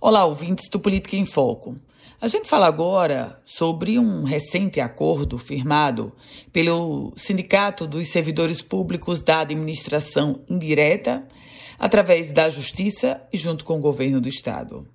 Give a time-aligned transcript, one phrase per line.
[0.00, 1.76] Olá, ouvintes do Política em Foco.
[2.20, 6.12] A gente fala agora sobre um recente acordo firmado
[6.52, 11.26] pelo Sindicato dos Servidores Públicos da Administração Indireta,
[11.78, 14.88] através da Justiça e junto com o governo do Estado.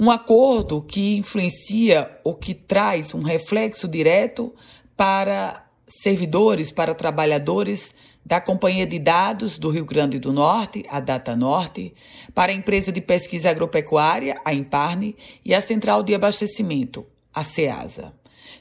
[0.00, 4.52] Um acordo que influencia ou que traz um reflexo direto
[4.96, 7.94] para servidores, para trabalhadores
[8.26, 11.94] da Companhia de Dados do Rio Grande do Norte, a Data Norte,
[12.34, 18.12] para a Empresa de Pesquisa Agropecuária, a Imparne, e a Central de Abastecimento, a CEASA.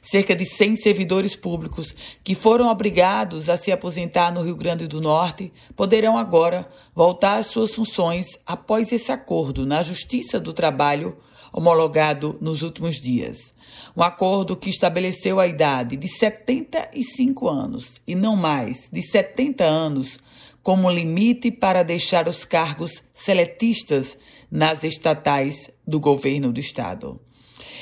[0.02, 5.02] Cerca de 100 servidores públicos que foram obrigados a se aposentar no Rio Grande do
[5.02, 11.18] Norte poderão agora voltar às suas funções após esse acordo na Justiça do Trabalho
[11.52, 13.54] homologado nos últimos dias.
[13.96, 20.18] Um acordo que estabeleceu a idade de 75 anos e não mais de 70 anos
[20.62, 24.18] como limite para deixar os cargos seletistas
[24.52, 27.22] nas estatais do governo do Estado.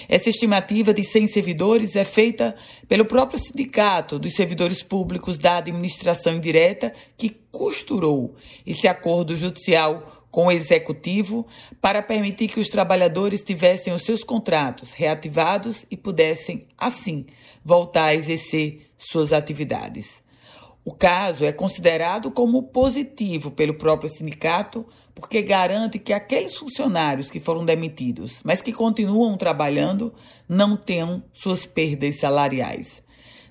[0.07, 2.55] Essa estimativa de 100 servidores é feita
[2.87, 10.47] pelo próprio Sindicato dos Servidores Públicos da Administração Indireta, que costurou esse acordo judicial com
[10.47, 11.45] o executivo
[11.79, 17.27] para permitir que os trabalhadores tivessem os seus contratos reativados e pudessem, assim,
[17.63, 20.22] voltar a exercer suas atividades.
[20.85, 27.39] O caso é considerado como positivo pelo próprio sindicato, porque garante que aqueles funcionários que
[27.39, 30.13] foram demitidos, mas que continuam trabalhando,
[30.47, 33.01] não tenham suas perdas salariais.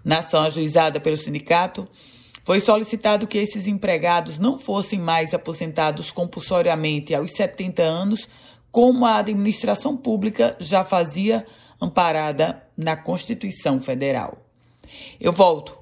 [0.04, 1.88] Na ação ajuizada pelo sindicato,
[2.44, 8.28] foi solicitado que esses empregados não fossem mais aposentados compulsoriamente aos 70 anos,
[8.70, 11.46] como a administração pública já fazia,
[11.80, 14.38] amparada na Constituição Federal.
[15.20, 15.81] Eu volto